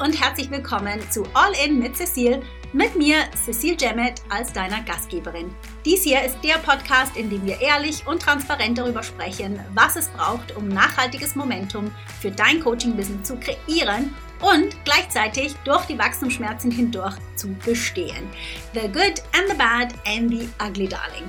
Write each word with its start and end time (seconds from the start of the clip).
und 0.00 0.18
herzlich 0.18 0.50
willkommen 0.50 0.98
zu 1.10 1.24
All 1.34 1.52
In 1.62 1.78
mit 1.78 1.94
Cecile. 1.94 2.40
Mit 2.72 2.96
mir, 2.96 3.16
Cecile 3.34 3.76
Jemmet, 3.78 4.22
als 4.30 4.50
deiner 4.50 4.80
Gastgeberin. 4.82 5.54
Dies 5.84 6.04
hier 6.04 6.22
ist 6.22 6.38
der 6.42 6.54
Podcast, 6.54 7.16
in 7.16 7.28
dem 7.28 7.44
wir 7.44 7.60
ehrlich 7.60 8.06
und 8.06 8.22
transparent 8.22 8.78
darüber 8.78 9.02
sprechen, 9.02 9.60
was 9.74 9.96
es 9.96 10.08
braucht, 10.08 10.56
um 10.56 10.68
nachhaltiges 10.68 11.36
Momentum 11.36 11.90
für 12.20 12.30
dein 12.30 12.60
Coaching-Business 12.60 13.28
zu 13.28 13.36
kreieren 13.36 14.14
und 14.40 14.74
gleichzeitig 14.86 15.54
durch 15.64 15.84
die 15.84 15.98
Wachstumsschmerzen 15.98 16.70
hindurch 16.70 17.16
zu 17.36 17.48
bestehen. 17.66 18.26
The 18.72 18.88
good 18.88 19.22
and 19.34 19.50
the 19.50 19.56
bad 19.56 19.92
and 20.06 20.30
the 20.30 20.48
ugly 20.64 20.88
darling. 20.88 21.28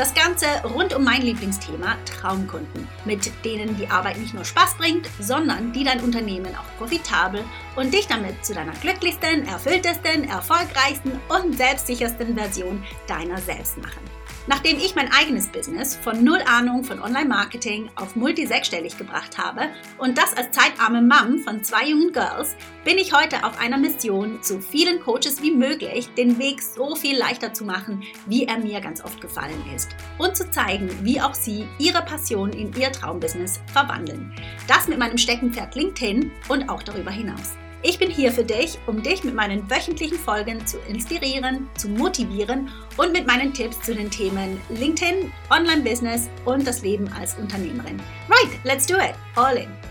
Das 0.00 0.14
Ganze 0.14 0.46
rund 0.64 0.94
um 0.94 1.04
mein 1.04 1.20
Lieblingsthema 1.20 1.94
Traumkunden, 2.06 2.88
mit 3.04 3.30
denen 3.44 3.76
die 3.76 3.86
Arbeit 3.86 4.16
nicht 4.16 4.32
nur 4.32 4.46
Spaß 4.46 4.78
bringt, 4.78 5.06
sondern 5.20 5.74
die 5.74 5.84
dein 5.84 6.00
Unternehmen 6.00 6.56
auch 6.56 6.78
profitabel 6.78 7.44
und 7.76 7.92
dich 7.92 8.06
damit 8.06 8.42
zu 8.42 8.54
deiner 8.54 8.72
glücklichsten, 8.72 9.46
erfülltesten, 9.46 10.26
erfolgreichsten 10.26 11.20
und 11.28 11.54
selbstsichersten 11.54 12.34
Version 12.34 12.82
deiner 13.08 13.36
selbst 13.42 13.76
machen. 13.76 14.19
Nachdem 14.50 14.78
ich 14.78 14.96
mein 14.96 15.12
eigenes 15.12 15.46
Business 15.46 15.94
von 15.94 16.24
null 16.24 16.40
Ahnung 16.44 16.82
von 16.82 17.00
Online-Marketing 17.00 17.88
auf 17.94 18.16
multi-sechsstellig 18.16 18.98
gebracht 18.98 19.38
habe 19.38 19.68
und 19.96 20.18
das 20.18 20.36
als 20.36 20.50
zeitarme 20.50 21.00
Mom 21.00 21.38
von 21.38 21.62
zwei 21.62 21.86
jungen 21.86 22.12
Girls, 22.12 22.56
bin 22.82 22.98
ich 22.98 23.12
heute 23.12 23.44
auf 23.44 23.60
einer 23.60 23.78
Mission, 23.78 24.40
so 24.42 24.58
vielen 24.58 24.98
Coaches 24.98 25.40
wie 25.40 25.52
möglich 25.52 26.08
den 26.16 26.36
Weg 26.40 26.62
so 26.62 26.96
viel 26.96 27.16
leichter 27.16 27.54
zu 27.54 27.64
machen, 27.64 28.02
wie 28.26 28.46
er 28.46 28.58
mir 28.58 28.80
ganz 28.80 29.04
oft 29.04 29.20
gefallen 29.20 29.62
ist. 29.72 29.90
Und 30.18 30.36
zu 30.36 30.50
zeigen, 30.50 30.90
wie 31.04 31.20
auch 31.20 31.34
sie 31.34 31.68
ihre 31.78 32.02
Passion 32.02 32.50
in 32.52 32.74
ihr 32.74 32.90
Traumbusiness 32.90 33.60
verwandeln. 33.72 34.34
Das 34.66 34.88
mit 34.88 34.98
meinem 34.98 35.16
Steckenpferd 35.16 35.76
LinkedIn 35.76 36.32
und 36.48 36.68
auch 36.68 36.82
darüber 36.82 37.12
hinaus. 37.12 37.56
Ich 37.82 37.98
bin 37.98 38.10
hier 38.10 38.30
für 38.30 38.44
dich, 38.44 38.78
um 38.86 39.02
dich 39.02 39.24
mit 39.24 39.34
meinen 39.34 39.68
wöchentlichen 39.70 40.18
Folgen 40.18 40.66
zu 40.66 40.78
inspirieren, 40.80 41.66
zu 41.78 41.88
motivieren 41.88 42.68
und 42.98 43.12
mit 43.12 43.26
meinen 43.26 43.54
Tipps 43.54 43.80
zu 43.80 43.94
den 43.94 44.10
Themen 44.10 44.60
LinkedIn, 44.68 45.32
Online-Business 45.50 46.28
und 46.44 46.66
das 46.66 46.82
Leben 46.82 47.08
als 47.18 47.38
Unternehmerin. 47.38 47.98
Right, 48.28 48.60
let's 48.64 48.86
do 48.86 48.96
it. 48.96 49.14
All 49.34 49.56
in. 49.56 49.89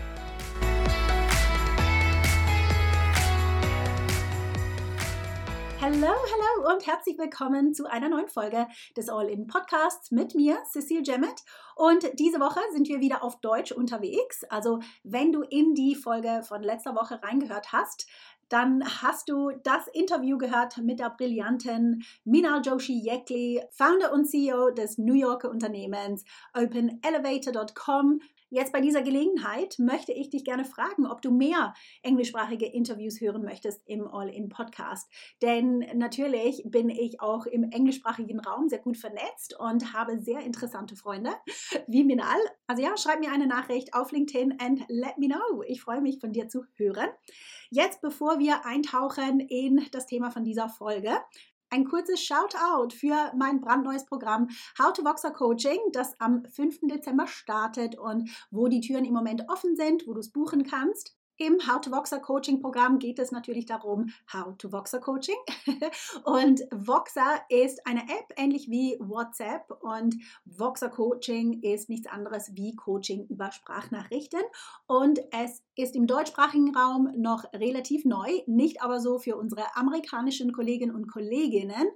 Hallo, 5.92 6.06
hallo 6.06 6.72
und 6.72 6.86
herzlich 6.86 7.18
willkommen 7.18 7.74
zu 7.74 7.84
einer 7.84 8.08
neuen 8.08 8.28
Folge 8.28 8.68
des 8.96 9.08
All-In 9.08 9.48
Podcasts 9.48 10.12
mit 10.12 10.36
mir, 10.36 10.56
Cecile 10.64 11.02
Jemmet. 11.02 11.42
Und 11.74 12.08
diese 12.16 12.38
Woche 12.38 12.60
sind 12.72 12.86
wir 12.86 13.00
wieder 13.00 13.24
auf 13.24 13.40
Deutsch 13.40 13.72
unterwegs. 13.72 14.44
Also, 14.50 14.78
wenn 15.02 15.32
du 15.32 15.42
in 15.42 15.74
die 15.74 15.96
Folge 15.96 16.44
von 16.44 16.62
letzter 16.62 16.94
Woche 16.94 17.20
reingehört 17.20 17.72
hast, 17.72 18.06
dann 18.48 18.84
hast 19.02 19.28
du 19.28 19.50
das 19.64 19.88
Interview 19.88 20.38
gehört 20.38 20.78
mit 20.78 21.00
der 21.00 21.10
brillanten 21.10 22.04
Minal 22.22 22.62
Joshi 22.64 23.02
Yekli, 23.04 23.60
Founder 23.72 24.12
und 24.12 24.26
CEO 24.26 24.70
des 24.70 24.96
New 24.96 25.14
Yorker 25.14 25.50
Unternehmens 25.50 26.24
OpenElevator.com. 26.54 28.20
Jetzt 28.50 28.72
bei 28.72 28.80
dieser 28.80 29.02
Gelegenheit 29.02 29.78
möchte 29.78 30.12
ich 30.12 30.28
dich 30.28 30.44
gerne 30.44 30.64
fragen, 30.64 31.06
ob 31.06 31.22
du 31.22 31.30
mehr 31.30 31.72
englischsprachige 32.02 32.66
Interviews 32.66 33.20
hören 33.20 33.44
möchtest 33.44 33.80
im 33.86 34.08
All-In-Podcast. 34.08 35.08
Denn 35.40 35.86
natürlich 35.94 36.62
bin 36.66 36.90
ich 36.90 37.20
auch 37.20 37.46
im 37.46 37.70
englischsprachigen 37.70 38.40
Raum 38.40 38.68
sehr 38.68 38.80
gut 38.80 38.96
vernetzt 38.96 39.56
und 39.58 39.92
habe 39.92 40.18
sehr 40.18 40.40
interessante 40.40 40.96
Freunde 40.96 41.30
wie 41.86 42.02
Minal. 42.02 42.40
Also 42.66 42.82
ja, 42.82 42.96
schreib 42.96 43.20
mir 43.20 43.30
eine 43.30 43.46
Nachricht 43.46 43.94
auf 43.94 44.10
LinkedIn 44.10 44.56
and 44.60 44.84
let 44.88 45.16
me 45.18 45.28
know. 45.28 45.62
Ich 45.62 45.80
freue 45.80 46.00
mich 46.00 46.18
von 46.18 46.32
dir 46.32 46.48
zu 46.48 46.64
hören. 46.74 47.08
Jetzt, 47.70 48.00
bevor 48.00 48.40
wir 48.40 48.66
eintauchen 48.66 49.38
in 49.38 49.86
das 49.92 50.06
Thema 50.06 50.32
von 50.32 50.42
dieser 50.42 50.68
Folge, 50.68 51.12
ein 51.70 51.84
kurzes 51.84 52.22
Shoutout 52.22 52.94
für 52.94 53.32
mein 53.36 53.60
brandneues 53.60 54.04
Programm 54.04 54.48
How 54.78 54.92
to 54.92 55.04
Voxer 55.04 55.30
Coaching, 55.30 55.78
das 55.92 56.20
am 56.20 56.44
5. 56.44 56.80
Dezember 56.82 57.26
startet 57.26 57.96
und 57.96 58.28
wo 58.50 58.68
die 58.68 58.80
Türen 58.80 59.04
im 59.04 59.14
Moment 59.14 59.48
offen 59.48 59.76
sind, 59.76 60.06
wo 60.06 60.14
du 60.14 60.20
es 60.20 60.32
buchen 60.32 60.64
kannst. 60.64 61.16
Im 61.40 61.58
How 61.66 61.80
to 61.80 61.90
Voxer 61.90 62.20
Coaching 62.20 62.60
Programm 62.60 62.98
geht 62.98 63.18
es 63.18 63.32
natürlich 63.32 63.64
darum, 63.64 64.12
How 64.30 64.58
to 64.58 64.72
Voxer 64.72 65.00
Coaching. 65.00 65.38
und 66.24 66.60
Voxer 66.70 67.40
ist 67.48 67.86
eine 67.86 68.02
App 68.02 68.34
ähnlich 68.36 68.68
wie 68.68 68.98
WhatsApp 69.00 69.70
und 69.80 70.16
Voxer 70.44 70.90
Coaching 70.90 71.62
ist 71.62 71.88
nichts 71.88 72.08
anderes 72.08 72.50
wie 72.56 72.76
Coaching 72.76 73.26
über 73.28 73.52
Sprachnachrichten. 73.52 74.42
Und 74.86 75.18
es 75.32 75.62
ist 75.76 75.96
im 75.96 76.06
deutschsprachigen 76.06 76.76
Raum 76.76 77.10
noch 77.16 77.50
relativ 77.54 78.04
neu, 78.04 78.28
nicht 78.46 78.82
aber 78.82 79.00
so 79.00 79.18
für 79.18 79.38
unsere 79.38 79.74
amerikanischen 79.76 80.52
Kolleginnen 80.52 80.94
und 80.94 81.06
Kolleginnen. 81.06 81.88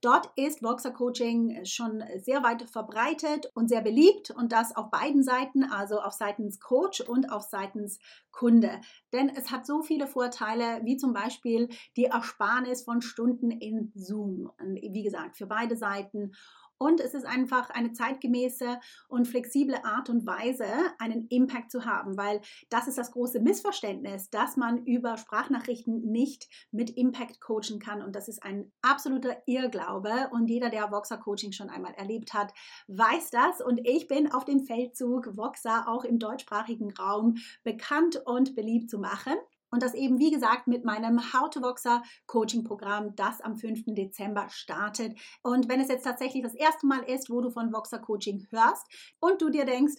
Dort 0.00 0.28
ist 0.34 0.60
Voxer 0.60 0.90
Coaching 0.90 1.64
schon 1.64 2.02
sehr 2.16 2.42
weit 2.42 2.68
verbreitet 2.68 3.52
und 3.54 3.68
sehr 3.68 3.80
beliebt 3.80 4.32
und 4.32 4.50
das 4.50 4.74
auf 4.74 4.90
beiden 4.90 5.22
Seiten, 5.22 5.62
also 5.62 6.00
auf 6.00 6.14
seitens 6.14 6.58
Coach 6.58 7.00
und 7.00 7.30
auf 7.30 7.44
seitens 7.44 8.00
Kunde. 8.32 8.80
Denn 9.12 9.28
es 9.28 9.50
hat 9.50 9.66
so 9.66 9.82
viele 9.82 10.06
Vorteile, 10.06 10.80
wie 10.84 10.96
zum 10.96 11.12
Beispiel 11.12 11.68
die 11.96 12.06
Ersparnis 12.06 12.84
von 12.84 13.00
Stunden 13.00 13.50
in 13.50 13.92
Zoom. 13.94 14.50
Wie 14.60 15.02
gesagt, 15.02 15.36
für 15.36 15.46
beide 15.46 15.76
Seiten. 15.76 16.32
Und 16.78 17.00
es 17.00 17.14
ist 17.14 17.26
einfach 17.26 17.70
eine 17.70 17.92
zeitgemäße 17.92 18.80
und 19.08 19.26
flexible 19.26 19.84
Art 19.84 20.08
und 20.08 20.26
Weise, 20.26 20.66
einen 20.98 21.26
Impact 21.28 21.70
zu 21.70 21.84
haben, 21.84 22.16
weil 22.16 22.40
das 22.70 22.86
ist 22.86 22.98
das 22.98 23.10
große 23.12 23.40
Missverständnis, 23.40 24.30
dass 24.30 24.56
man 24.56 24.84
über 24.84 25.16
Sprachnachrichten 25.16 26.00
nicht 26.02 26.48
mit 26.70 26.90
Impact 26.90 27.40
coachen 27.40 27.78
kann. 27.80 28.02
Und 28.02 28.14
das 28.14 28.28
ist 28.28 28.42
ein 28.42 28.72
absoluter 28.82 29.36
Irrglaube. 29.46 30.30
Und 30.32 30.48
jeder, 30.48 30.70
der 30.70 30.90
Voxer 30.90 31.18
Coaching 31.18 31.52
schon 31.52 31.70
einmal 31.70 31.94
erlebt 31.94 32.32
hat, 32.32 32.52
weiß 32.86 33.30
das. 33.30 33.60
Und 33.60 33.80
ich 33.84 34.06
bin 34.06 34.30
auf 34.32 34.44
dem 34.44 34.60
Feldzug, 34.60 35.36
Voxer 35.36 35.88
auch 35.88 36.04
im 36.04 36.18
deutschsprachigen 36.18 36.92
Raum 36.92 37.36
bekannt 37.64 38.22
und 38.24 38.54
beliebt 38.54 38.90
zu 38.90 38.98
machen. 38.98 39.34
Und 39.70 39.82
das 39.82 39.94
eben, 39.94 40.18
wie 40.18 40.30
gesagt, 40.30 40.66
mit 40.66 40.84
meinem 40.84 41.32
How 41.32 41.50
to 41.50 41.60
Boxer 41.60 42.02
Coaching 42.26 42.64
Programm, 42.64 43.14
das 43.16 43.40
am 43.40 43.56
5. 43.56 43.84
Dezember 43.88 44.48
startet. 44.50 45.18
Und 45.42 45.68
wenn 45.68 45.80
es 45.80 45.88
jetzt 45.88 46.04
tatsächlich 46.04 46.42
das 46.42 46.54
erste 46.54 46.86
Mal 46.86 47.02
ist, 47.02 47.30
wo 47.30 47.40
du 47.40 47.50
von 47.50 47.70
Boxer 47.70 47.98
Coaching 47.98 48.46
hörst 48.50 48.86
und 49.20 49.42
du 49.42 49.50
dir 49.50 49.64
denkst, 49.64 49.94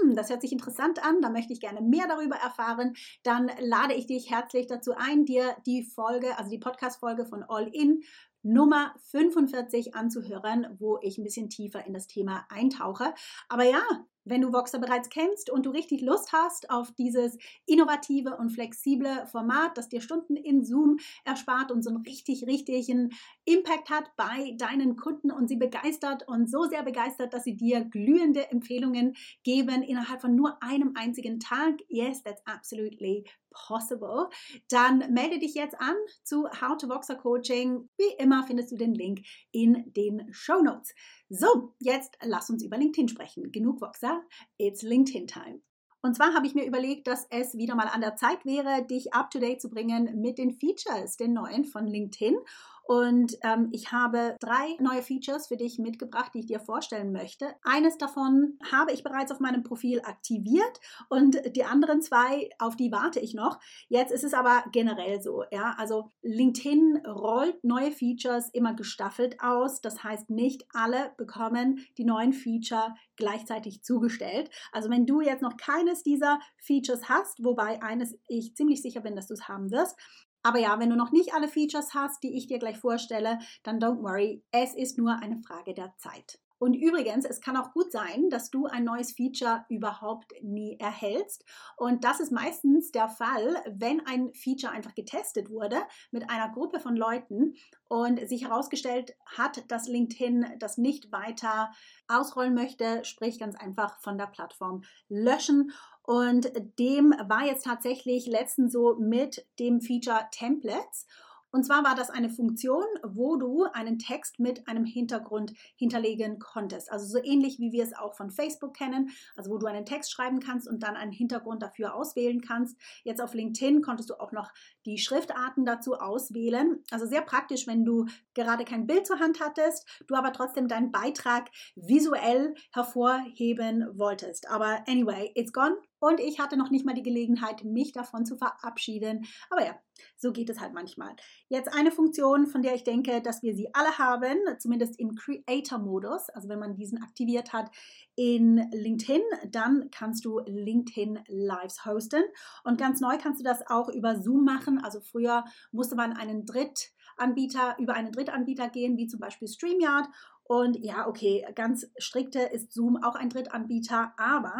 hm, 0.00 0.14
das 0.14 0.30
hört 0.30 0.40
sich 0.40 0.52
interessant 0.52 1.04
an, 1.04 1.20
da 1.20 1.30
möchte 1.30 1.52
ich 1.52 1.60
gerne 1.60 1.82
mehr 1.82 2.08
darüber 2.08 2.36
erfahren, 2.36 2.94
dann 3.22 3.50
lade 3.60 3.94
ich 3.94 4.06
dich 4.06 4.30
herzlich 4.30 4.66
dazu 4.66 4.92
ein, 4.96 5.24
dir 5.24 5.56
die 5.66 5.84
Folge, 5.84 6.38
also 6.38 6.50
die 6.50 6.58
Podcast-Folge 6.58 7.26
von 7.26 7.42
All 7.42 7.68
In 7.68 8.02
Nummer 8.42 8.94
45 9.10 9.94
anzuhören, 9.94 10.66
wo 10.78 10.98
ich 11.00 11.18
ein 11.18 11.24
bisschen 11.24 11.48
tiefer 11.48 11.86
in 11.86 11.92
das 11.92 12.08
Thema 12.08 12.44
eintauche. 12.48 13.14
Aber 13.48 13.64
ja, 13.64 13.82
wenn 14.24 14.40
du 14.40 14.52
Voxer 14.52 14.78
bereits 14.78 15.08
kennst 15.08 15.50
und 15.50 15.66
du 15.66 15.70
richtig 15.70 16.00
Lust 16.02 16.32
hast 16.32 16.70
auf 16.70 16.92
dieses 16.92 17.38
innovative 17.66 18.36
und 18.36 18.50
flexible 18.50 19.26
Format, 19.26 19.76
das 19.76 19.88
dir 19.88 20.00
Stunden 20.00 20.36
in 20.36 20.64
Zoom 20.64 20.98
erspart 21.24 21.70
und 21.70 21.82
so 21.82 21.90
einen 21.90 22.02
richtig, 22.02 22.46
richtigen 22.46 23.10
Impact 23.44 23.90
hat 23.90 24.10
bei 24.16 24.54
deinen 24.58 24.96
Kunden 24.96 25.30
und 25.30 25.48
sie 25.48 25.56
begeistert 25.56 26.26
und 26.28 26.50
so 26.50 26.64
sehr 26.64 26.82
begeistert, 26.82 27.34
dass 27.34 27.44
sie 27.44 27.56
dir 27.56 27.84
glühende 27.84 28.50
Empfehlungen 28.50 29.14
geben 29.42 29.82
innerhalb 29.82 30.20
von 30.20 30.34
nur 30.34 30.62
einem 30.62 30.92
einzigen 30.94 31.40
Tag. 31.40 31.80
Yes, 31.88 32.22
that's 32.22 32.42
absolutely 32.46 33.24
possible. 33.52 34.28
Dann 34.68 35.12
melde 35.12 35.38
dich 35.38 35.54
jetzt 35.54 35.78
an 35.80 35.94
zu 36.22 36.48
How 36.60 36.76
to 36.76 36.88
Voxer 36.88 37.16
Coaching. 37.16 37.88
Wie 37.96 38.14
immer 38.18 38.44
findest 38.46 38.72
du 38.72 38.76
den 38.76 38.94
Link 38.94 39.20
in 39.50 39.92
den 39.92 40.32
Show 40.32 40.62
Notes. 40.62 40.94
So, 41.34 41.72
jetzt 41.78 42.18
lass 42.22 42.50
uns 42.50 42.62
über 42.62 42.76
LinkedIn 42.76 43.08
sprechen. 43.08 43.52
Genug 43.52 43.80
Voxer, 43.80 44.22
it's 44.58 44.82
LinkedIn 44.82 45.26
Time. 45.26 45.62
Und 46.02 46.14
zwar 46.14 46.34
habe 46.34 46.46
ich 46.46 46.54
mir 46.54 46.66
überlegt, 46.66 47.06
dass 47.06 47.26
es 47.30 47.56
wieder 47.56 47.74
mal 47.74 47.88
an 47.88 48.02
der 48.02 48.16
Zeit 48.16 48.44
wäre, 48.44 48.84
dich 48.84 49.14
up 49.14 49.30
to 49.30 49.38
date 49.38 49.58
zu 49.58 49.70
bringen 49.70 50.20
mit 50.20 50.36
den 50.36 50.50
Features, 50.50 51.16
den 51.16 51.32
neuen 51.32 51.64
von 51.64 51.86
LinkedIn. 51.86 52.36
Und 52.84 53.36
ähm, 53.42 53.68
ich 53.72 53.92
habe 53.92 54.36
drei 54.40 54.76
neue 54.80 55.02
Features 55.02 55.46
für 55.46 55.56
dich 55.56 55.78
mitgebracht, 55.78 56.32
die 56.34 56.40
ich 56.40 56.46
dir 56.46 56.60
vorstellen 56.60 57.12
möchte. 57.12 57.54
Eines 57.62 57.96
davon 57.98 58.58
habe 58.70 58.92
ich 58.92 59.02
bereits 59.02 59.30
auf 59.32 59.40
meinem 59.40 59.62
Profil 59.62 60.00
aktiviert 60.00 60.80
und 61.08 61.40
die 61.54 61.64
anderen 61.64 62.02
zwei, 62.02 62.50
auf 62.58 62.76
die 62.76 62.92
warte 62.92 63.20
ich 63.20 63.34
noch. 63.34 63.60
Jetzt 63.88 64.12
ist 64.12 64.24
es 64.24 64.34
aber 64.34 64.64
generell 64.72 65.22
so, 65.22 65.44
ja, 65.50 65.74
also 65.78 66.10
LinkedIn 66.22 67.02
rollt 67.06 67.62
neue 67.62 67.92
Features 67.92 68.50
immer 68.52 68.74
gestaffelt 68.74 69.36
aus. 69.40 69.80
Das 69.80 70.02
heißt, 70.02 70.30
nicht 70.30 70.64
alle 70.72 71.12
bekommen 71.16 71.84
die 71.98 72.04
neuen 72.04 72.32
Feature 72.32 72.94
gleichzeitig 73.16 73.82
zugestellt. 73.82 74.50
Also 74.72 74.90
wenn 74.90 75.06
du 75.06 75.20
jetzt 75.20 75.42
noch 75.42 75.56
keines 75.56 76.02
dieser 76.02 76.40
Features 76.58 77.08
hast, 77.08 77.44
wobei 77.44 77.82
eines 77.82 78.18
ich 78.28 78.54
ziemlich 78.56 78.82
sicher 78.82 79.00
bin, 79.00 79.16
dass 79.16 79.28
du 79.28 79.34
es 79.34 79.48
haben 79.48 79.70
wirst, 79.70 79.96
aber 80.42 80.58
ja, 80.58 80.78
wenn 80.78 80.90
du 80.90 80.96
noch 80.96 81.12
nicht 81.12 81.34
alle 81.34 81.48
Features 81.48 81.94
hast, 81.94 82.22
die 82.22 82.36
ich 82.36 82.46
dir 82.46 82.58
gleich 82.58 82.78
vorstelle, 82.78 83.38
dann 83.62 83.78
don't 83.78 84.02
worry, 84.02 84.42
es 84.50 84.74
ist 84.74 84.98
nur 84.98 85.16
eine 85.20 85.38
Frage 85.38 85.74
der 85.74 85.94
Zeit. 85.98 86.38
Und 86.62 86.74
übrigens, 86.74 87.24
es 87.24 87.40
kann 87.40 87.56
auch 87.56 87.72
gut 87.72 87.90
sein, 87.90 88.30
dass 88.30 88.48
du 88.48 88.66
ein 88.66 88.84
neues 88.84 89.10
Feature 89.10 89.64
überhaupt 89.68 90.32
nie 90.42 90.78
erhältst. 90.78 91.44
Und 91.76 92.04
das 92.04 92.20
ist 92.20 92.30
meistens 92.30 92.92
der 92.92 93.08
Fall, 93.08 93.56
wenn 93.68 94.06
ein 94.06 94.32
Feature 94.32 94.72
einfach 94.72 94.94
getestet 94.94 95.50
wurde 95.50 95.78
mit 96.12 96.30
einer 96.30 96.52
Gruppe 96.52 96.78
von 96.78 96.94
Leuten 96.94 97.54
und 97.88 98.28
sich 98.28 98.44
herausgestellt 98.44 99.16
hat, 99.26 99.68
dass 99.72 99.88
LinkedIn 99.88 100.54
das 100.60 100.78
nicht 100.78 101.10
weiter 101.10 101.72
ausrollen 102.06 102.54
möchte, 102.54 103.04
sprich 103.04 103.40
ganz 103.40 103.56
einfach 103.56 103.98
von 104.00 104.16
der 104.16 104.28
Plattform 104.28 104.82
löschen. 105.08 105.72
Und 106.04 106.52
dem 106.78 107.14
war 107.28 107.44
jetzt 107.46 107.64
tatsächlich 107.64 108.26
letztens 108.26 108.72
so 108.72 108.96
mit 108.96 109.46
dem 109.58 109.80
Feature 109.80 110.26
Templates. 110.30 111.06
Und 111.54 111.64
zwar 111.64 111.84
war 111.84 111.94
das 111.94 112.08
eine 112.08 112.30
Funktion, 112.30 112.86
wo 113.04 113.36
du 113.36 113.64
einen 113.64 113.98
Text 113.98 114.40
mit 114.40 114.66
einem 114.66 114.86
Hintergrund 114.86 115.52
hinterlegen 115.76 116.38
konntest. 116.38 116.90
Also 116.90 117.06
so 117.06 117.22
ähnlich 117.22 117.58
wie 117.58 117.72
wir 117.72 117.84
es 117.84 117.92
auch 117.92 118.14
von 118.14 118.30
Facebook 118.30 118.74
kennen, 118.74 119.10
also 119.36 119.50
wo 119.50 119.58
du 119.58 119.66
einen 119.66 119.84
Text 119.84 120.10
schreiben 120.10 120.40
kannst 120.40 120.66
und 120.66 120.82
dann 120.82 120.96
einen 120.96 121.12
Hintergrund 121.12 121.62
dafür 121.62 121.94
auswählen 121.94 122.40
kannst. 122.40 122.78
Jetzt 123.04 123.20
auf 123.20 123.34
LinkedIn 123.34 123.82
konntest 123.82 124.08
du 124.08 124.18
auch 124.18 124.32
noch 124.32 124.50
die 124.86 124.96
Schriftarten 124.96 125.66
dazu 125.66 125.96
auswählen. 125.96 126.82
Also 126.90 127.04
sehr 127.04 127.20
praktisch, 127.20 127.66
wenn 127.66 127.84
du 127.84 128.06
gerade 128.32 128.64
kein 128.64 128.86
Bild 128.86 129.06
zur 129.06 129.20
Hand 129.20 129.38
hattest, 129.38 129.86
du 130.06 130.14
aber 130.14 130.32
trotzdem 130.32 130.68
deinen 130.68 130.90
Beitrag 130.90 131.50
visuell 131.74 132.54
hervorheben 132.72 133.86
wolltest. 133.98 134.48
Aber 134.48 134.82
anyway, 134.88 135.30
it's 135.34 135.52
gone. 135.52 135.76
Und 136.02 136.18
ich 136.18 136.40
hatte 136.40 136.56
noch 136.56 136.70
nicht 136.70 136.84
mal 136.84 136.96
die 136.96 137.04
Gelegenheit, 137.04 137.62
mich 137.62 137.92
davon 137.92 138.26
zu 138.26 138.36
verabschieden. 138.36 139.24
Aber 139.50 139.64
ja, 139.64 139.78
so 140.16 140.32
geht 140.32 140.50
es 140.50 140.58
halt 140.58 140.74
manchmal. 140.74 141.14
Jetzt 141.48 141.72
eine 141.72 141.92
Funktion, 141.92 142.48
von 142.48 142.60
der 142.60 142.74
ich 142.74 142.82
denke, 142.82 143.22
dass 143.22 143.44
wir 143.44 143.54
sie 143.54 143.72
alle 143.72 143.98
haben, 143.98 144.36
zumindest 144.58 144.98
im 144.98 145.14
Creator-Modus. 145.14 146.28
Also 146.30 146.48
wenn 146.48 146.58
man 146.58 146.74
diesen 146.74 147.00
aktiviert 147.00 147.52
hat 147.52 147.70
in 148.16 148.68
LinkedIn, 148.72 149.22
dann 149.48 149.90
kannst 149.92 150.24
du 150.24 150.40
LinkedIn 150.40 151.20
Lives 151.28 151.84
hosten. 151.84 152.24
Und 152.64 152.78
ganz 152.78 153.00
neu 153.00 153.16
kannst 153.16 153.38
du 153.38 153.44
das 153.44 153.64
auch 153.68 153.88
über 153.88 154.20
Zoom 154.20 154.44
machen. 154.44 154.80
Also 154.82 155.00
früher 155.00 155.44
musste 155.70 155.94
man 155.94 156.14
einen 156.14 156.46
Drittanbieter, 156.46 157.76
über 157.78 157.94
einen 157.94 158.10
Drittanbieter 158.10 158.68
gehen, 158.70 158.96
wie 158.96 159.06
zum 159.06 159.20
Beispiel 159.20 159.46
StreamYard. 159.46 160.08
Und 160.52 160.76
ja, 160.84 161.08
okay, 161.08 161.46
ganz 161.54 161.90
strikte 161.96 162.40
ist 162.40 162.74
Zoom 162.74 163.02
auch 163.02 163.14
ein 163.14 163.30
Drittanbieter, 163.30 164.12
aber 164.18 164.52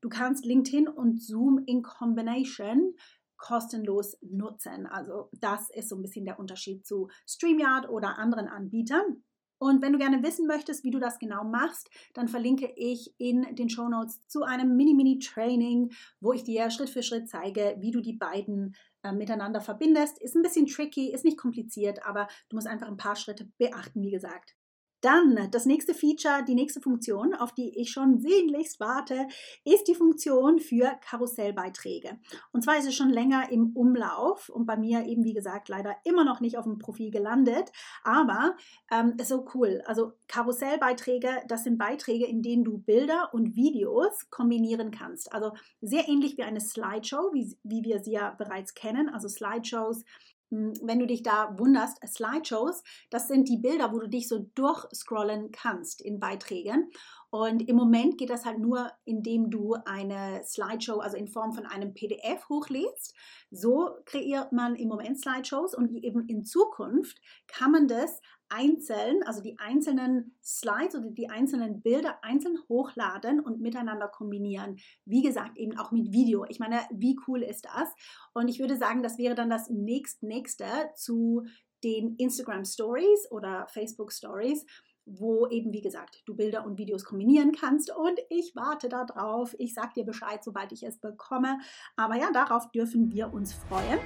du 0.00 0.08
kannst 0.08 0.46
LinkedIn 0.46 0.88
und 0.88 1.20
Zoom 1.22 1.62
in 1.66 1.82
Combination 1.82 2.94
kostenlos 3.36 4.16
nutzen. 4.22 4.86
Also 4.86 5.28
das 5.32 5.68
ist 5.68 5.90
so 5.90 5.96
ein 5.96 6.00
bisschen 6.00 6.24
der 6.24 6.38
Unterschied 6.38 6.86
zu 6.86 7.10
StreamYard 7.28 7.90
oder 7.90 8.16
anderen 8.16 8.48
Anbietern. 8.48 9.22
Und 9.58 9.82
wenn 9.82 9.92
du 9.92 9.98
gerne 9.98 10.22
wissen 10.22 10.46
möchtest, 10.46 10.82
wie 10.82 10.90
du 10.90 10.98
das 10.98 11.18
genau 11.18 11.44
machst, 11.44 11.90
dann 12.14 12.28
verlinke 12.28 12.72
ich 12.74 13.14
in 13.18 13.42
den 13.54 13.68
Show 13.68 13.90
Notes 13.90 14.26
zu 14.26 14.44
einem 14.44 14.74
Mini-Mini-Training, 14.78 15.92
wo 16.20 16.32
ich 16.32 16.44
dir 16.44 16.70
Schritt 16.70 16.88
für 16.88 17.02
Schritt 17.02 17.28
zeige, 17.28 17.76
wie 17.80 17.90
du 17.90 18.00
die 18.00 18.16
beiden 18.16 18.76
äh, 19.02 19.12
miteinander 19.12 19.60
verbindest. 19.60 20.18
Ist 20.22 20.36
ein 20.36 20.42
bisschen 20.42 20.64
tricky, 20.64 21.12
ist 21.12 21.26
nicht 21.26 21.36
kompliziert, 21.36 22.06
aber 22.06 22.28
du 22.48 22.56
musst 22.56 22.66
einfach 22.66 22.88
ein 22.88 22.96
paar 22.96 23.16
Schritte 23.16 23.52
beachten, 23.58 24.00
wie 24.00 24.10
gesagt. 24.10 24.56
Dann 25.04 25.50
das 25.50 25.66
nächste 25.66 25.92
Feature, 25.92 26.42
die 26.48 26.54
nächste 26.54 26.80
Funktion, 26.80 27.34
auf 27.34 27.52
die 27.52 27.78
ich 27.78 27.90
schon 27.90 28.20
sehnlichst 28.20 28.80
warte, 28.80 29.28
ist 29.62 29.86
die 29.86 29.94
Funktion 29.94 30.58
für 30.58 30.98
Karussellbeiträge. 31.02 32.18
Und 32.52 32.64
zwar 32.64 32.78
ist 32.78 32.86
es 32.86 32.94
schon 32.94 33.10
länger 33.10 33.52
im 33.52 33.76
Umlauf 33.76 34.48
und 34.48 34.64
bei 34.64 34.78
mir 34.78 35.04
eben, 35.04 35.22
wie 35.24 35.34
gesagt, 35.34 35.68
leider 35.68 35.94
immer 36.04 36.24
noch 36.24 36.40
nicht 36.40 36.56
auf 36.56 36.64
dem 36.64 36.78
Profil 36.78 37.10
gelandet. 37.10 37.70
Aber 38.02 38.56
ähm, 38.90 39.18
so 39.22 39.44
cool. 39.54 39.82
Also 39.84 40.12
Karussellbeiträge, 40.26 41.42
das 41.48 41.64
sind 41.64 41.76
Beiträge, 41.76 42.26
in 42.26 42.40
denen 42.40 42.64
du 42.64 42.78
Bilder 42.78 43.28
und 43.34 43.56
Videos 43.56 44.30
kombinieren 44.30 44.90
kannst. 44.90 45.34
Also 45.34 45.52
sehr 45.82 46.08
ähnlich 46.08 46.38
wie 46.38 46.44
eine 46.44 46.62
Slideshow, 46.62 47.34
wie, 47.34 47.58
wie 47.62 47.82
wir 47.82 48.02
sie 48.02 48.12
ja 48.12 48.30
bereits 48.30 48.72
kennen. 48.72 49.10
Also 49.10 49.28
Slideshows 49.28 50.02
wenn 50.82 50.98
du 50.98 51.06
dich 51.06 51.22
da 51.22 51.54
wunderst, 51.58 51.98
Slideshows, 52.06 52.82
das 53.10 53.28
sind 53.28 53.48
die 53.48 53.58
Bilder, 53.58 53.92
wo 53.92 53.98
du 53.98 54.08
dich 54.08 54.28
so 54.28 54.38
durchscrollen 54.54 55.50
kannst 55.52 56.00
in 56.00 56.20
Beiträgen. 56.20 56.90
Und 57.30 57.68
im 57.68 57.74
Moment 57.74 58.16
geht 58.16 58.30
das 58.30 58.44
halt 58.44 58.60
nur, 58.60 58.92
indem 59.04 59.50
du 59.50 59.74
eine 59.86 60.42
Slideshow, 60.44 61.00
also 61.00 61.16
in 61.16 61.26
Form 61.26 61.52
von 61.52 61.66
einem 61.66 61.92
PDF 61.92 62.48
hochlädst. 62.48 63.14
So 63.50 63.90
kreiert 64.04 64.52
man 64.52 64.76
im 64.76 64.88
Moment 64.88 65.18
Slideshows 65.18 65.74
und 65.74 65.92
eben 66.04 66.28
in 66.28 66.44
Zukunft 66.44 67.20
kann 67.48 67.72
man 67.72 67.88
das 67.88 68.20
einzeln, 68.48 69.22
also 69.24 69.40
die 69.40 69.58
einzelnen 69.58 70.36
Slides 70.42 70.94
oder 70.94 71.10
die 71.10 71.28
einzelnen 71.28 71.82
Bilder 71.82 72.18
einzeln 72.22 72.58
hochladen 72.68 73.40
und 73.40 73.60
miteinander 73.60 74.08
kombinieren. 74.08 74.76
Wie 75.04 75.22
gesagt, 75.22 75.56
eben 75.58 75.76
auch 75.78 75.92
mit 75.92 76.12
Video. 76.12 76.44
Ich 76.48 76.58
meine, 76.58 76.80
wie 76.90 77.18
cool 77.26 77.42
ist 77.42 77.64
das? 77.64 77.92
Und 78.32 78.48
ich 78.48 78.58
würde 78.60 78.76
sagen, 78.76 79.02
das 79.02 79.18
wäre 79.18 79.34
dann 79.34 79.50
das 79.50 79.70
nächstnächste 79.70 80.66
zu 80.94 81.44
den 81.82 82.16
Instagram 82.16 82.64
Stories 82.64 83.30
oder 83.30 83.66
Facebook 83.68 84.12
Stories 84.12 84.64
wo 85.06 85.46
eben, 85.48 85.72
wie 85.72 85.82
gesagt, 85.82 86.22
du 86.26 86.34
Bilder 86.34 86.64
und 86.64 86.78
Videos 86.78 87.04
kombinieren 87.04 87.52
kannst. 87.52 87.94
Und 87.94 88.18
ich 88.30 88.54
warte 88.54 88.88
darauf. 88.88 89.54
Ich 89.58 89.74
sage 89.74 89.92
dir 89.96 90.04
Bescheid, 90.04 90.42
sobald 90.42 90.72
ich 90.72 90.82
es 90.82 90.98
bekomme. 90.98 91.58
Aber 91.96 92.16
ja, 92.16 92.30
darauf 92.32 92.70
dürfen 92.70 93.12
wir 93.12 93.32
uns 93.32 93.52
freuen. 93.52 93.98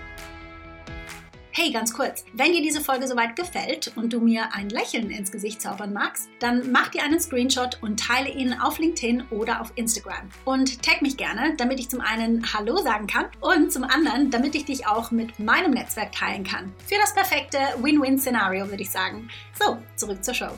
Hey, 1.61 1.73
ganz 1.73 1.93
kurz, 1.93 2.25
wenn 2.35 2.53
dir 2.53 2.63
diese 2.63 2.81
Folge 2.81 3.09
soweit 3.09 3.35
gefällt 3.35 3.91
und 3.97 4.13
du 4.13 4.21
mir 4.21 4.55
ein 4.55 4.69
Lächeln 4.69 5.11
ins 5.11 5.33
Gesicht 5.33 5.61
zaubern 5.61 5.93
magst, 5.93 6.29
dann 6.39 6.71
mach 6.71 6.87
dir 6.87 7.03
einen 7.03 7.19
Screenshot 7.19 7.83
und 7.83 7.99
teile 7.99 8.31
ihn 8.31 8.53
auf 8.53 8.79
LinkedIn 8.79 9.25
oder 9.33 9.61
auf 9.61 9.73
Instagram. 9.75 10.29
Und 10.45 10.81
tag 10.85 11.03
mich 11.03 11.17
gerne, 11.17 11.57
damit 11.57 11.81
ich 11.81 11.89
zum 11.89 12.01
einen 12.01 12.45
Hallo 12.55 12.77
sagen 12.77 13.09
kann 13.09 13.27
und 13.41 13.73
zum 13.73 13.83
anderen, 13.83 14.31
damit 14.31 14.55
ich 14.55 14.67
dich 14.67 14.87
auch 14.87 15.11
mit 15.11 15.41
meinem 15.41 15.73
Netzwerk 15.73 16.13
teilen 16.13 16.45
kann. 16.45 16.73
Für 16.87 16.95
das 17.01 17.13
perfekte 17.13 17.59
Win-Win-Szenario 17.83 18.71
würde 18.71 18.85
ich 18.85 18.91
sagen. 18.91 19.29
So, 19.59 19.79
zurück 19.97 20.23
zur 20.23 20.35
Show. 20.35 20.51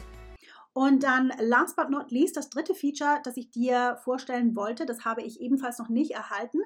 Und 0.75 1.03
dann 1.03 1.33
last 1.39 1.77
but 1.77 1.89
not 1.89 2.11
least, 2.11 2.37
das 2.37 2.51
dritte 2.51 2.75
Feature, 2.75 3.21
das 3.25 3.39
ich 3.39 3.51
dir 3.51 3.97
vorstellen 4.05 4.55
wollte, 4.55 4.85
das 4.85 5.07
habe 5.07 5.23
ich 5.23 5.41
ebenfalls 5.41 5.79
noch 5.79 5.89
nicht 5.89 6.11
erhalten. 6.11 6.59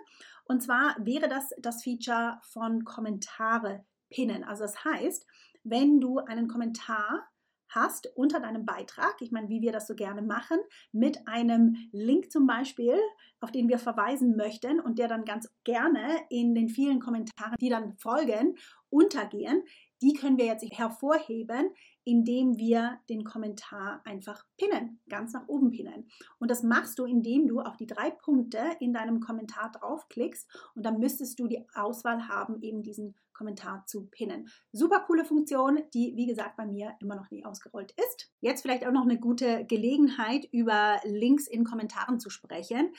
Und 0.45 0.61
zwar 0.61 0.97
wäre 0.99 1.29
das 1.29 1.51
das 1.61 1.85
Feature 1.85 2.41
von 2.43 2.85
Kommentare 2.85 3.85
pinnen. 4.11 4.45
Also 4.45 4.63
das 4.65 4.85
heißt, 4.85 5.27
wenn 5.63 6.01
du 6.01 6.19
einen 6.19 6.49
Kommentar 6.49 7.29
hast 7.75 8.07
unter 8.15 8.41
deinem 8.41 8.65
Beitrag, 8.65 9.17
ich 9.21 9.33
meine, 9.33 9.49
wie 9.49 9.61
wir 9.61 9.73
das 9.73 9.87
so 9.87 9.95
gerne 9.95 10.23
machen, 10.23 10.59
mit 10.93 11.27
einem 11.27 11.77
Link 11.93 12.31
zum 12.31 12.47
Beispiel, 12.47 12.97
auf 13.41 13.51
den 13.51 13.69
wir 13.69 13.79
verweisen 13.79 14.37
möchten 14.37 14.81
und 14.81 14.99
der 14.99 15.09
dann 15.09 15.25
ganz 15.25 15.53
gerne 15.65 16.21
in 16.31 16.55
den 16.55 16.69
vielen 16.69 17.01
Kommentaren, 17.01 17.57
die 17.61 17.69
dann 17.69 17.97
folgen, 17.97 18.57
untergehen, 18.91 19.65
die 20.03 20.13
können 20.13 20.39
wir 20.39 20.47
jetzt 20.47 20.65
hervorheben, 20.71 21.71
indem 22.05 22.59
wir 22.59 23.01
den 23.09 23.25
Kommentar 23.25 24.03
einfach 24.05 24.45
pinnen, 24.59 25.01
ganz 25.09 25.33
nach 25.33 25.49
oben 25.49 25.71
pinnen. 25.71 26.09
Und 26.39 26.51
das 26.51 26.63
machst 26.63 26.99
du, 26.99 27.05
indem 27.05 27.49
du 27.49 27.61
auf 27.61 27.77
die 27.77 27.87
drei 27.87 28.11
Punkte 28.11 28.63
in 28.81 28.93
deinem 28.93 29.21
Kommentar 29.21 29.73
draufklickst 29.73 30.49
und 30.75 30.85
dann 30.85 30.99
müsstest 30.99 31.39
du 31.39 31.47
die 31.47 31.65
Auswahl 31.75 32.29
haben, 32.29 32.61
eben 32.63 32.83
diesen 32.83 33.15
Kommentar 33.35 33.85
zu 33.87 34.07
pinnen. 34.07 34.49
Super 34.73 35.01
coole 35.01 35.25
Funktion, 35.25 35.81
die 35.93 36.15
wie 36.17 36.27
gesagt 36.27 36.57
bei 36.57 36.67
mir 36.67 36.95
immer 37.01 37.17
noch 37.17 37.31
nie 37.31 37.45
ausgerollt 37.45 37.93
ist. 37.93 38.31
Jetzt 38.41 38.63
vielleicht 38.63 38.87
auch 38.87 38.93
noch 38.93 39.03
eine 39.03 39.19
gute 39.19 39.67
Gelegenheit, 39.67 40.47
über 40.53 41.01
Links 41.05 41.49
in 41.49 41.65
Kommentaren 41.65 42.21
zu 42.21 42.31
sprechen. 42.31 42.93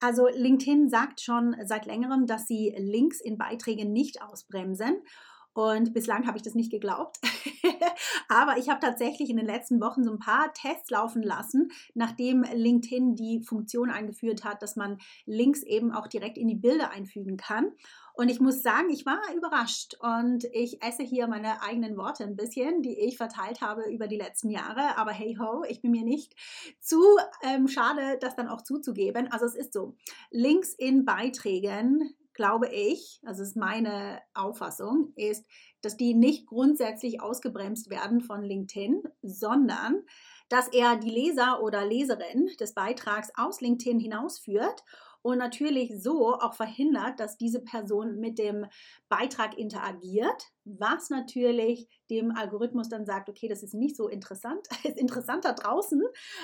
Also 0.00 0.28
LinkedIn 0.28 0.88
sagt 0.88 1.20
schon 1.20 1.54
seit 1.64 1.86
längerem, 1.86 2.26
dass 2.26 2.46
sie 2.46 2.74
Links 2.78 3.20
in 3.20 3.38
Beiträgen 3.38 3.92
nicht 3.92 4.22
ausbremsen. 4.22 5.02
Und 5.54 5.92
bislang 5.92 6.26
habe 6.26 6.38
ich 6.38 6.42
das 6.42 6.54
nicht 6.54 6.70
geglaubt. 6.70 7.18
Aber 8.28 8.56
ich 8.56 8.70
habe 8.70 8.80
tatsächlich 8.80 9.28
in 9.28 9.36
den 9.36 9.46
letzten 9.46 9.80
Wochen 9.80 10.02
so 10.02 10.10
ein 10.10 10.18
paar 10.18 10.52
Tests 10.54 10.90
laufen 10.90 11.22
lassen, 11.22 11.70
nachdem 11.94 12.42
LinkedIn 12.42 13.16
die 13.16 13.42
Funktion 13.42 13.90
eingeführt 13.90 14.44
hat, 14.44 14.62
dass 14.62 14.76
man 14.76 14.98
Links 15.26 15.62
eben 15.62 15.92
auch 15.92 16.06
direkt 16.06 16.38
in 16.38 16.48
die 16.48 16.54
Bilder 16.54 16.90
einfügen 16.90 17.36
kann. 17.36 17.72
Und 18.14 18.30
ich 18.30 18.40
muss 18.40 18.62
sagen, 18.62 18.90
ich 18.90 19.06
war 19.06 19.20
überrascht 19.34 19.94
und 20.00 20.44
ich 20.52 20.82
esse 20.82 21.02
hier 21.02 21.28
meine 21.28 21.62
eigenen 21.62 21.96
Worte 21.96 22.24
ein 22.24 22.36
bisschen, 22.36 22.82
die 22.82 22.98
ich 22.98 23.16
verteilt 23.16 23.62
habe 23.62 23.90
über 23.90 24.06
die 24.06 24.18
letzten 24.18 24.50
Jahre. 24.50 24.98
Aber 24.98 25.12
hey 25.12 25.36
ho, 25.40 25.64
ich 25.66 25.80
bin 25.80 25.92
mir 25.92 26.04
nicht 26.04 26.34
zu 26.78 27.02
ähm, 27.42 27.68
schade, 27.68 28.18
das 28.20 28.36
dann 28.36 28.48
auch 28.48 28.62
zuzugeben. 28.62 29.32
Also 29.32 29.46
es 29.46 29.54
ist 29.54 29.72
so, 29.72 29.96
Links 30.30 30.74
in 30.74 31.04
Beiträgen 31.04 32.14
glaube 32.42 32.66
ich, 32.66 33.20
also 33.24 33.40
ist 33.40 33.54
meine 33.54 34.20
Auffassung, 34.34 35.12
ist, 35.14 35.46
dass 35.80 35.96
die 35.96 36.12
nicht 36.12 36.48
grundsätzlich 36.48 37.20
ausgebremst 37.20 37.88
werden 37.88 38.20
von 38.20 38.42
LinkedIn, 38.42 39.00
sondern 39.22 40.02
dass 40.48 40.66
er 40.66 40.96
die 40.96 41.08
Leser 41.08 41.62
oder 41.62 41.86
Leserin 41.86 42.50
des 42.58 42.74
Beitrags 42.74 43.30
aus 43.36 43.60
LinkedIn 43.60 44.00
hinausführt 44.00 44.82
und 45.22 45.38
natürlich 45.38 45.92
so 46.02 46.34
auch 46.34 46.54
verhindert, 46.54 47.20
dass 47.20 47.36
diese 47.36 47.60
Person 47.60 48.18
mit 48.18 48.38
dem 48.38 48.66
Beitrag 49.08 49.56
interagiert, 49.56 50.52
was 50.64 51.10
natürlich 51.10 51.88
dem 52.10 52.32
Algorithmus 52.32 52.88
dann 52.88 53.06
sagt, 53.06 53.28
okay, 53.28 53.48
das 53.48 53.62
ist 53.62 53.74
nicht 53.74 53.96
so 53.96 54.08
interessant, 54.08 54.66
ist 54.84 54.98
interessanter 54.98 55.54
draußen, 55.54 56.02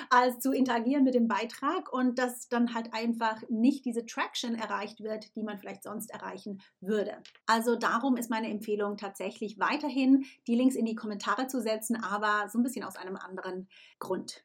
als 0.09 0.39
zu 0.39 0.51
interagieren 0.51 1.03
mit 1.03 1.13
dem 1.13 1.27
Beitrag 1.27 1.91
und 1.91 2.17
dass 2.17 2.47
dann 2.49 2.73
halt 2.73 2.93
einfach 2.93 3.41
nicht 3.49 3.85
diese 3.85 4.05
Traction 4.05 4.55
erreicht 4.55 5.01
wird, 5.01 5.35
die 5.35 5.43
man 5.43 5.57
vielleicht 5.57 5.83
sonst 5.83 6.11
erreichen 6.11 6.61
würde. 6.79 7.21
Also 7.45 7.75
darum 7.75 8.17
ist 8.17 8.29
meine 8.29 8.49
Empfehlung 8.49 8.97
tatsächlich 8.97 9.59
weiterhin 9.59 10.25
die 10.47 10.55
Links 10.55 10.75
in 10.75 10.85
die 10.85 10.95
Kommentare 10.95 11.47
zu 11.47 11.61
setzen, 11.61 11.95
aber 11.95 12.49
so 12.49 12.59
ein 12.59 12.63
bisschen 12.63 12.83
aus 12.85 12.95
einem 12.95 13.15
anderen 13.15 13.67
Grund. 13.99 14.43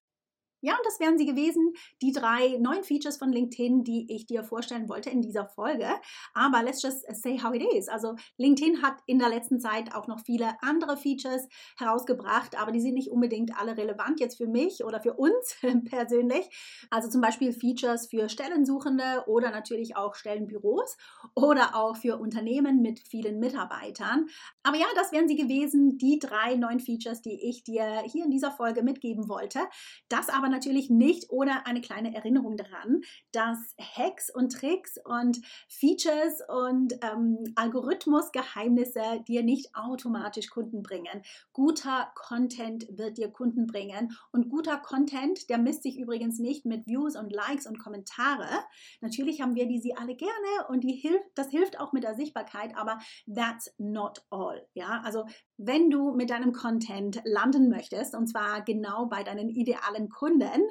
Ja, 0.65 0.73
und 0.73 0.87
das 0.87 0.99
wären 0.99 1.19
sie 1.19 1.27
gewesen, 1.27 1.75
die 2.01 2.11
drei 2.11 2.57
neuen 2.59 2.85
Features 2.85 3.19
von 3.19 3.31
LinkedIn, 3.31 3.85
die 3.85 4.07
ich 4.09 4.25
dir 4.25 4.43
vorstellen 4.43 4.89
wollte 4.89 5.11
in 5.11 5.21
dieser 5.21 5.47
Folge. 5.47 5.87
Aber 6.33 6.63
let's 6.63 6.81
just 6.81 7.05
say 7.23 7.39
how 7.39 7.53
it 7.53 7.63
is. 7.75 7.89
Also 7.89 8.15
LinkedIn 8.39 8.81
hat 8.81 8.95
in 9.05 9.19
der 9.19 9.29
letzten 9.29 9.61
Zeit 9.61 9.95
auch 9.95 10.07
noch 10.07 10.21
viele 10.21 10.57
andere 10.63 10.97
Features 10.97 11.49
herausgebracht, 11.77 12.59
aber 12.59 12.73
die 12.73 12.81
sind 12.81 12.95
nicht 12.95 13.11
unbedingt 13.11 13.61
alle 13.61 13.77
relevant 13.77 14.21
jetzt 14.21 14.39
für 14.39 14.47
mich 14.47 14.83
oder 14.83 15.03
für 15.03 15.13
uns 15.13 15.55
persönlich. 15.85 16.49
Also 16.89 17.11
zum 17.11 17.21
Beispiel 17.21 17.53
Features 17.53 18.07
für 18.07 18.31
Stellensuchende 18.31 19.25
oder 19.27 19.51
natürlich 19.51 19.97
auch 19.97 20.15
Stellenbüros 20.15 20.97
oder 21.35 21.77
auch 21.77 21.97
für 21.97 22.17
Unternehmen 22.17 22.81
mit 22.81 23.01
vielen 23.01 23.39
Mitarbeitern. 23.39 24.29
Aber 24.63 24.79
ja, 24.79 24.87
das 24.95 25.13
wären 25.13 25.29
sie 25.29 25.37
gewesen, 25.37 25.99
die 25.99 26.19
drei 26.19 26.55
neuen 26.55 26.81
Features, 26.81 27.21
die 27.21 27.51
ich 27.51 27.65
dir 27.65 28.03
hier 28.07 28.25
in 28.25 28.31
dieser 28.31 28.51
Folge 28.51 28.83
mitgeben 28.83 29.29
wollte. 29.29 29.61
Das 30.09 30.31
aber 30.31 30.54
natürlich 30.55 30.91
nicht 30.91 31.31
ohne 31.31 31.67
eine 31.67 31.81
kleine 31.81 32.15
Erinnerung 32.15 32.57
daran, 32.57 33.03
dass 33.33 33.59
Hacks 33.81 34.31
und 34.33 34.53
Tricks 34.53 34.97
und 35.05 35.41
Features 35.69 36.41
und 36.49 36.95
ähm, 37.03 37.39
Algorithmusgeheimnisse 37.57 39.25
dir 39.27 39.43
nicht 39.43 39.75
automatisch 39.75 40.49
Kunden 40.49 40.83
bringen. 40.83 41.23
Guter 41.53 42.13
Content 42.15 42.87
wird 42.97 43.19
dir 43.19 43.31
Kunden 43.31 43.67
bringen 43.67 44.17
und 44.33 44.49
guter 44.49 44.79
Content, 44.79 45.51
der 45.51 45.59
misst 45.59 45.83
sich 45.83 45.99
übrigens 45.99 46.39
nicht 46.39 46.65
mit 46.65 46.87
Views 46.87 47.17
und 47.17 47.33
Likes 47.33 47.67
und 47.67 47.79
Kommentare. 47.79 48.49
Natürlich 49.01 49.41
haben 49.41 49.55
wir 49.55 49.67
die 49.67 49.81
sie 49.81 49.97
alle 49.97 50.15
gerne 50.15 50.69
und 50.69 50.85
die 50.85 50.95
hilft, 50.95 51.25
das 51.35 51.51
hilft 51.51 51.81
auch 51.81 51.93
mit 51.93 52.05
der 52.05 52.15
Sichtbarkeit, 52.15 52.77
aber 52.77 52.99
that's 53.33 53.75
not 53.79 54.25
all. 54.31 54.67
Ja, 54.75 55.03
also 55.05 55.27
wenn 55.57 55.91
du 55.91 56.13
mit 56.15 56.31
deinem 56.31 56.53
Content 56.53 57.21
landen 57.25 57.69
möchtest 57.69 58.15
und 58.15 58.27
zwar 58.27 58.63
genau 58.63 59.07
bei 59.07 59.23
deinen 59.23 59.49
idealen 59.49 60.09
Kunden, 60.09 60.69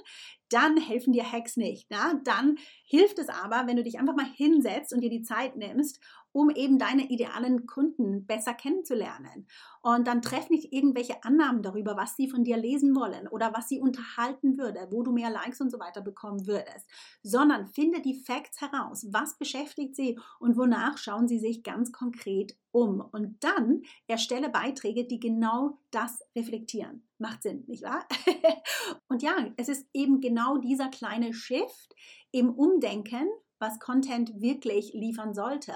dann 0.49 0.77
helfen 0.77 1.13
dir 1.13 1.31
Hacks 1.31 1.57
nicht. 1.57 1.89
Ja? 1.91 2.19
Dann 2.23 2.57
hilft 2.85 3.19
es 3.19 3.29
aber, 3.29 3.67
wenn 3.67 3.77
du 3.77 3.83
dich 3.83 3.99
einfach 3.99 4.15
mal 4.15 4.29
hinsetzt 4.35 4.93
und 4.93 5.01
dir 5.01 5.09
die 5.09 5.23
Zeit 5.23 5.55
nimmst, 5.55 5.99
um 6.33 6.49
eben 6.49 6.77
deine 6.77 7.09
idealen 7.09 7.65
Kunden 7.67 8.25
besser 8.25 8.53
kennenzulernen. 8.53 9.47
Und 9.81 10.07
dann 10.07 10.21
treff 10.21 10.49
nicht 10.49 10.73
irgendwelche 10.73 11.23
Annahmen 11.23 11.61
darüber, 11.61 11.95
was 11.95 12.15
sie 12.15 12.29
von 12.29 12.43
dir 12.43 12.57
lesen 12.57 12.95
wollen 12.95 13.27
oder 13.27 13.53
was 13.53 13.69
sie 13.69 13.79
unterhalten 13.79 14.57
würde, 14.57 14.87
wo 14.91 15.03
du 15.03 15.11
mehr 15.11 15.29
Likes 15.29 15.61
und 15.61 15.69
so 15.69 15.79
weiter 15.79 16.01
bekommen 16.01 16.47
würdest, 16.47 16.89
sondern 17.21 17.67
finde 17.67 18.01
die 18.01 18.19
Facts 18.19 18.61
heraus. 18.61 19.07
Was 19.11 19.37
beschäftigt 19.37 19.95
sie 19.95 20.19
und 20.39 20.57
wonach 20.57 20.97
schauen 20.97 21.27
sie 21.27 21.39
sich 21.39 21.63
ganz 21.63 21.91
konkret 21.91 22.57
um? 22.71 23.01
Und 23.01 23.43
dann 23.43 23.83
erstelle 24.07 24.49
Beiträge, 24.49 25.05
die 25.05 25.19
genau 25.19 25.77
das 25.91 26.21
reflektieren. 26.35 27.03
Macht 27.19 27.43
Sinn, 27.43 27.63
nicht 27.67 27.83
wahr? 27.83 28.07
und 29.07 29.21
ja, 29.21 29.35
es 29.57 29.69
ist 29.69 29.87
eben 29.93 30.19
genau 30.19 30.57
dieser 30.57 30.89
kleine 30.89 31.33
Shift 31.33 31.95
im 32.31 32.49
Umdenken 32.49 33.27
was 33.63 33.79
Content 33.79 34.41
wirklich 34.41 34.93
liefern 34.93 35.34
sollte, 35.34 35.72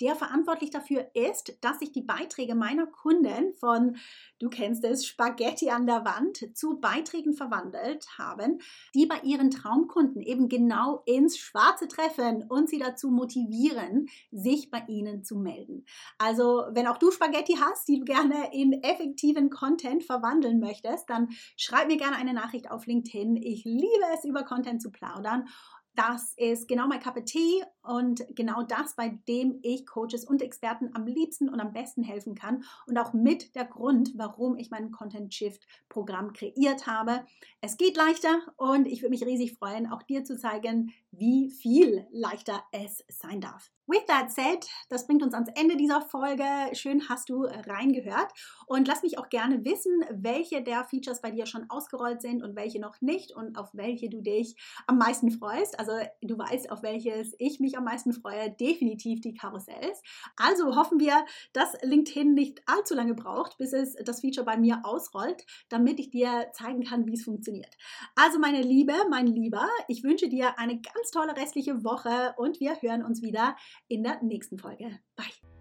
der 0.00 0.16
verantwortlich 0.16 0.70
dafür 0.70 1.06
ist, 1.12 1.58
dass 1.60 1.80
sich 1.80 1.92
die 1.92 2.02
Beiträge 2.02 2.54
meiner 2.54 2.86
Kunden 2.86 3.52
von, 3.52 3.96
du 4.38 4.48
kennst 4.48 4.84
es, 4.84 5.04
Spaghetti 5.04 5.68
an 5.68 5.86
der 5.86 6.06
Wand 6.06 6.56
zu 6.56 6.80
Beiträgen 6.80 7.34
verwandelt 7.34 8.06
haben, 8.18 8.58
die 8.94 9.04
bei 9.04 9.20
ihren 9.22 9.50
Traumkunden 9.50 10.22
eben 10.22 10.48
genau 10.48 11.02
ins 11.04 11.36
Schwarze 11.36 11.88
treffen 11.88 12.44
und 12.48 12.70
sie 12.70 12.78
dazu 12.78 13.10
motivieren, 13.10 14.08
sich 14.30 14.70
bei 14.70 14.82
ihnen 14.88 15.22
zu 15.22 15.36
melden. 15.36 15.84
Also, 16.16 16.64
wenn 16.70 16.86
auch 16.86 16.96
du 16.96 17.10
Spaghetti 17.10 17.58
hast, 17.60 17.86
die 17.86 17.98
du 17.98 18.04
gerne 18.06 18.50
in 18.54 18.82
effektiven 18.82 19.50
Content 19.50 20.04
verwandeln 20.04 20.58
möchtest, 20.58 21.10
dann 21.10 21.28
schreib 21.56 21.88
mir 21.88 21.98
gerne 21.98 22.16
eine 22.16 22.32
Nachricht 22.32 22.70
auf 22.70 22.86
LinkedIn. 22.86 23.36
Ich 23.36 23.64
liebe 23.64 24.06
es, 24.14 24.24
über 24.24 24.42
Content 24.42 24.80
zu 24.80 24.90
plaudern 24.90 25.46
das 25.96 26.34
ist 26.36 26.68
genau 26.68 26.86
mein 26.86 27.00
Cup 27.00 27.24
Tea 27.24 27.64
und 27.82 28.24
genau 28.34 28.62
das, 28.62 28.94
bei 28.94 29.18
dem 29.28 29.58
ich 29.62 29.86
Coaches 29.86 30.24
und 30.24 30.42
Experten 30.42 30.90
am 30.94 31.06
liebsten 31.06 31.48
und 31.48 31.60
am 31.60 31.72
besten 31.72 32.02
helfen 32.02 32.34
kann 32.34 32.64
und 32.86 32.98
auch 32.98 33.12
mit 33.12 33.54
der 33.54 33.64
Grund, 33.64 34.12
warum 34.16 34.56
ich 34.56 34.70
mein 34.70 34.90
Content 34.90 35.32
Shift 35.32 35.66
Programm 35.88 36.32
kreiert 36.32 36.86
habe. 36.86 37.24
Es 37.60 37.76
geht 37.76 37.96
leichter 37.96 38.40
und 38.56 38.86
ich 38.86 39.02
würde 39.02 39.10
mich 39.10 39.24
riesig 39.24 39.54
freuen, 39.54 39.90
auch 39.90 40.02
dir 40.02 40.24
zu 40.24 40.38
zeigen, 40.38 40.92
wie 41.10 41.50
viel 41.50 42.06
leichter 42.10 42.62
es 42.72 43.04
sein 43.08 43.40
darf. 43.40 43.70
With 43.88 44.04
that 44.08 44.32
said, 44.32 44.66
das 44.88 45.06
bringt 45.06 45.22
uns 45.22 45.32
ans 45.32 45.48
Ende 45.54 45.76
dieser 45.76 46.00
Folge. 46.00 46.42
Schön 46.72 47.08
hast 47.08 47.28
du 47.28 47.44
reingehört 47.44 48.32
und 48.66 48.88
lass 48.88 49.04
mich 49.04 49.16
auch 49.16 49.28
gerne 49.28 49.64
wissen, 49.64 50.04
welche 50.10 50.60
der 50.60 50.84
Features 50.84 51.20
bei 51.20 51.30
dir 51.30 51.46
schon 51.46 51.70
ausgerollt 51.70 52.20
sind 52.20 52.42
und 52.42 52.56
welche 52.56 52.80
noch 52.80 53.00
nicht 53.00 53.30
und 53.30 53.56
auf 53.56 53.68
welche 53.74 54.10
du 54.10 54.22
dich 54.22 54.56
am 54.88 54.98
meisten 54.98 55.30
freust. 55.30 55.78
Also 55.78 55.92
du 56.20 56.36
weißt, 56.36 56.72
auf 56.72 56.82
welches 56.82 57.36
ich 57.38 57.60
mich 57.60 57.78
am 57.78 57.84
meisten 57.84 58.12
freue, 58.12 58.50
definitiv 58.50 59.20
die 59.20 59.34
Karussells. 59.34 60.02
Also 60.36 60.74
hoffen 60.74 60.98
wir, 60.98 61.24
dass 61.52 61.80
LinkedIn 61.80 62.34
nicht 62.34 62.62
allzu 62.66 62.94
lange 62.94 63.14
braucht, 63.14 63.56
bis 63.56 63.72
es 63.72 63.94
das 64.04 64.20
Feature 64.20 64.44
bei 64.44 64.56
mir 64.56 64.80
ausrollt, 64.82 65.46
damit 65.68 66.00
ich 66.00 66.10
dir 66.10 66.48
zeigen 66.54 66.82
kann, 66.82 67.06
wie 67.06 67.14
es 67.14 67.22
funktioniert. 67.22 67.76
Also 68.16 68.40
meine 68.40 68.62
Liebe, 68.62 68.94
mein 69.10 69.28
Lieber, 69.28 69.68
ich 69.86 70.02
wünsche 70.02 70.28
dir 70.28 70.58
eine 70.58 70.80
ganz 70.80 71.12
tolle 71.12 71.36
restliche 71.36 71.84
Woche 71.84 72.34
und 72.36 72.58
wir 72.58 72.82
hören 72.82 73.04
uns 73.04 73.22
wieder 73.22 73.54
in 73.88 74.02
der 74.02 74.22
nächsten 74.22 74.58
Folge. 74.58 74.98
Bye. 75.16 75.55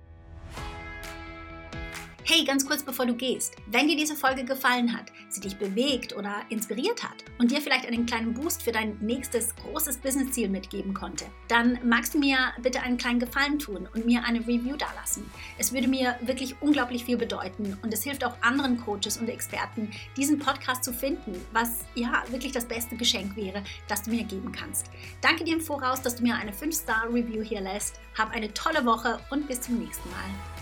Hey, 2.28 2.44
ganz 2.44 2.66
kurz 2.66 2.82
bevor 2.82 3.06
du 3.06 3.14
gehst, 3.14 3.56
wenn 3.68 3.88
dir 3.88 3.96
diese 3.96 4.16
Folge 4.16 4.44
gefallen 4.44 4.98
hat, 4.98 5.12
sie 5.30 5.42
dich 5.42 5.58
bewegt 5.58 6.16
oder 6.16 6.38
inspiriert 6.50 7.04
hat 7.04 7.24
und 7.38 7.52
dir 7.52 7.62
vielleicht 7.62 7.86
einen 7.86 8.08
kleinen 8.08 8.34
Boost 8.34 8.64
für 8.64 8.72
dein 8.72 8.98
nächstes 9.00 9.56
großes 9.58 9.98
Businessziel 10.00 10.50
mitgeben 10.50 10.96
konnte, 10.96 11.26
dann 11.50 11.78
magst 11.84 12.16
du 12.16 12.18
mir 12.18 12.40
bitte 12.64 12.82
einen 12.82 12.98
kleinen 12.98 13.20
Gefallen 13.20 13.60
tun 13.60 13.88
und 13.94 14.08
mir 14.08 14.24
eine 14.26 14.40
Review 14.40 14.76
dalassen. 14.76 15.30
Es 15.60 15.72
würde 15.72 15.88
mir 15.88 16.18
wirklich 16.22 16.56
unglaublich 16.62 17.06
viel 17.06 17.18
bedeuten 17.18 17.78
und 17.84 17.94
es 17.94 18.02
hilft 18.02 18.26
auch 18.26 18.42
anderen 18.42 18.78
Coaches 18.78 19.18
und 19.18 19.30
Experten, 19.30 19.92
diesen 20.18 20.40
Podcast 20.40 20.84
zu 20.84 20.94
finden, 20.94 21.40
was 21.54 21.86
ja 21.94 22.24
wirklich 22.30 22.54
das 22.54 22.66
beste 22.66 22.96
Geschenk 22.96 23.36
wäre, 23.36 23.64
das 23.88 24.02
du 24.02 24.10
mir 24.10 24.24
geben 24.24 24.52
kannst. 24.52 24.88
Danke 25.22 25.44
dir 25.44 25.54
im 25.54 25.62
Voraus, 25.62 26.02
dass 26.02 26.16
du 26.16 26.24
mir 26.24 26.34
eine 26.34 26.54
5-Star-Review 26.54 27.44
hier 27.44 27.62
lässt. 27.62 28.00
Hab 28.18 28.32
eine 28.32 28.52
tolle 28.52 28.84
Woche 28.84 29.20
und 29.30 29.48
bis 29.48 29.62
zum 29.62 29.78
nächsten 29.78 30.10
Mal. 30.10 30.55